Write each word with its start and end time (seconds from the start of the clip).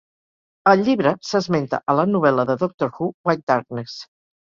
El 0.71 0.81
llibre 0.87 1.11
s'esmenta 1.33 1.81
a 1.81 1.97
la 2.01 2.09
novel·la 2.17 2.49
de 2.55 2.59
Doctor 2.65 2.93
Who 2.99 3.15
"White 3.29 3.51
Darkness". 3.57 4.05